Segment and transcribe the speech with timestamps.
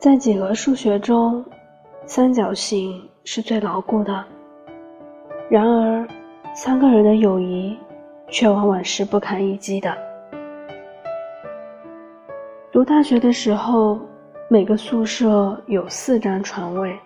[0.00, 1.44] 在几何数学中，
[2.06, 4.24] 三角形是最牢固的。
[5.50, 6.08] 然而，
[6.54, 7.78] 三个人的友谊
[8.30, 9.94] 却往往是不堪一击的。
[12.72, 14.00] 读大学的时候，
[14.48, 16.98] 每个宿舍有四张床位，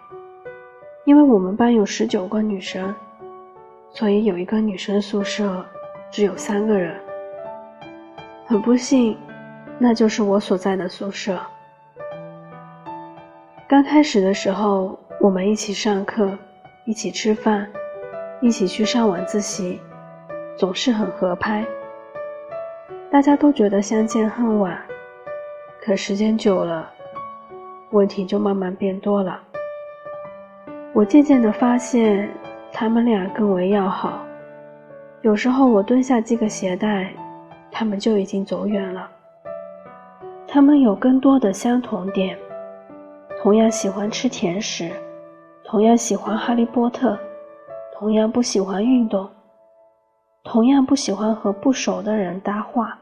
[1.04, 2.94] 因为我们班有十九个女生，
[3.90, 5.66] 所以有一个女生宿舍
[6.12, 6.94] 只有三个人。
[8.46, 9.18] 很不幸，
[9.80, 11.36] 那就是我所在的宿舍。
[13.66, 16.36] 刚开始的时候，我们一起上课，
[16.84, 17.66] 一起吃饭，
[18.42, 19.80] 一起去上晚自习，
[20.54, 21.64] 总是很合拍。
[23.10, 24.78] 大家都觉得相见恨晚，
[25.80, 26.90] 可时间久了，
[27.90, 29.40] 问题就慢慢变多了。
[30.92, 32.28] 我渐渐地发现，
[32.70, 34.22] 他们俩更为要好。
[35.22, 37.10] 有时候我蹲下系个鞋带，
[37.72, 39.08] 他们就已经走远了。
[40.46, 42.38] 他们有更多的相同点。
[43.44, 44.90] 同样喜欢吃甜食，
[45.64, 47.14] 同样喜欢哈利波特，
[47.92, 49.28] 同样不喜欢运动，
[50.44, 52.98] 同样不喜欢和不熟的人搭话。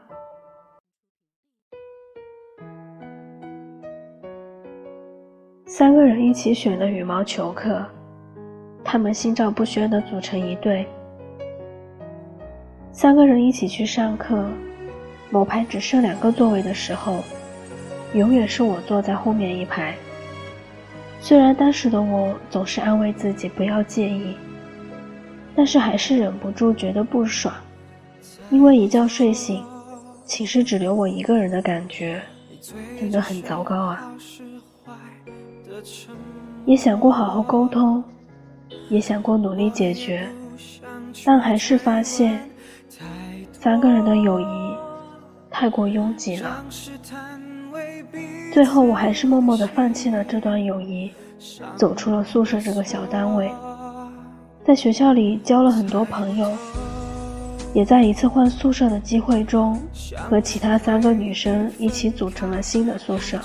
[5.65, 7.81] 三个人一起选了羽毛球课，
[8.83, 10.85] 他们心照不宣的组成一队。
[12.91, 14.45] 三个人一起去上课，
[15.29, 17.23] 某排只剩两个座位的时候，
[18.13, 19.95] 永远是我坐在后面一排。
[21.23, 24.35] 虽然当时的我总是安慰自己不要介意，
[25.55, 27.55] 但是还是忍不住觉得不爽，
[28.49, 29.63] 因为一觉睡醒，
[30.25, 32.21] 寝室只留我一个人的感觉，
[32.99, 34.13] 真的很糟糕啊！
[36.65, 38.03] 也想过好好沟通，
[38.89, 40.27] 也想过努力解决，
[41.25, 42.37] 但还是发现
[43.53, 44.45] 三个人的友谊
[45.49, 46.65] 太过拥挤了。
[48.53, 51.11] 最后，我还是默默地放弃了这段友谊，
[51.75, 53.51] 走出了宿舍这个小单位，
[54.63, 56.47] 在学校里交了很多朋友，
[57.73, 59.79] 也在一次换宿舍的机会中，
[60.29, 63.39] 和其他三个女生一起组成了新的宿舍。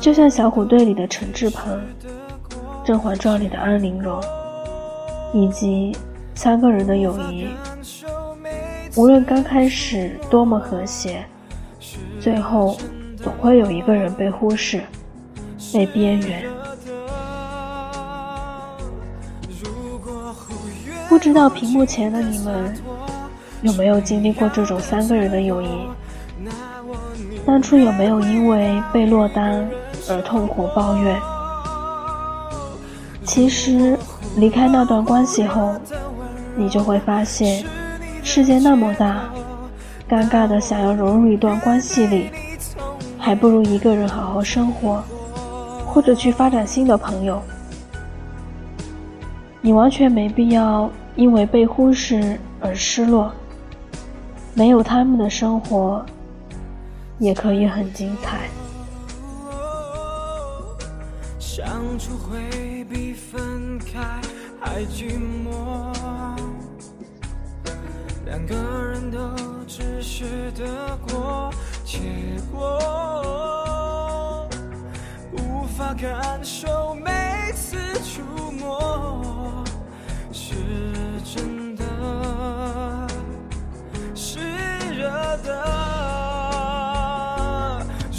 [0.00, 1.78] 就像小虎队里的陈志朋，
[2.84, 4.20] 《甄嬛传》里的安陵容，
[5.32, 5.96] 以及
[6.34, 7.46] 三个人的友谊，
[8.96, 11.24] 无论刚开始多么和谐。
[12.20, 12.76] 最后，
[13.16, 14.80] 总会有一个人被忽视，
[15.72, 16.44] 被边缘。
[21.08, 22.74] 不知道屏幕前的你们
[23.62, 25.68] 有没有经历过这种三个人的友谊？
[27.44, 29.68] 当初有没有因为被落单
[30.08, 31.20] 而痛苦抱怨？
[33.24, 33.98] 其实，
[34.36, 35.74] 离开那段关系后，
[36.56, 37.64] 你就会发现，
[38.24, 39.30] 世界那么大。
[40.08, 42.30] 尴尬的想要融入一段关系里，
[43.18, 45.04] 还不如一个人好好生活，
[45.86, 47.40] 或者去发展新的朋友。
[49.60, 53.32] 你完全没必要因为被忽视而失落，
[54.52, 56.04] 没有他们的生活
[57.18, 58.40] 也可以很精彩。
[61.38, 61.66] 相
[61.98, 64.00] 处会比分开
[64.60, 65.12] 还寂
[65.44, 65.94] 寞，
[68.34, 68.56] 两个
[68.88, 69.18] 人都。
[69.66, 70.64] 只是得
[71.08, 71.50] 过
[71.84, 71.98] 且
[72.52, 74.48] 过，
[75.32, 77.10] 无法感受每
[77.54, 78.22] 次触
[78.52, 79.64] 摸
[80.32, 80.54] 是
[81.24, 81.82] 真的，
[84.14, 84.38] 是
[84.92, 85.08] 热
[85.38, 85.48] 的。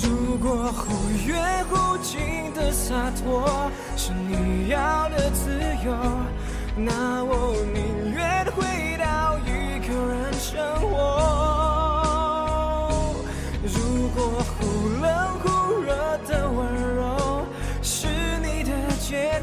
[0.02, 2.20] 如果忽远忽近
[2.54, 5.94] 的洒脱是你要的自由，
[6.76, 9.38] 那我宁愿回到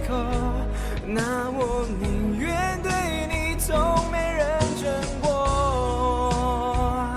[0.08, 0.14] 口
[1.06, 2.90] 那我宁愿对
[3.28, 4.84] 你从没认真
[5.20, 7.14] 过。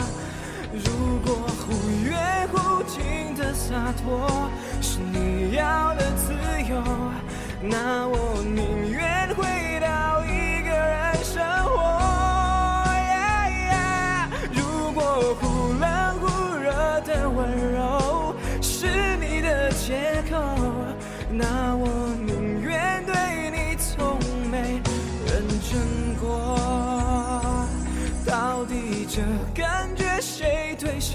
[0.73, 1.65] 如果忽
[2.03, 4.49] 远忽近的洒脱
[4.81, 6.33] 是你要的自
[6.69, 6.81] 由，
[7.61, 9.74] 那我宁愿回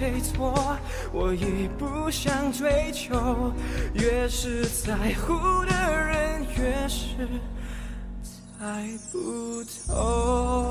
[0.00, 0.78] 谁错，
[1.12, 3.52] 我已不想追求。
[3.92, 5.34] 越是在乎
[5.66, 5.74] 的
[6.06, 7.08] 人，越是
[8.58, 10.69] 猜不透。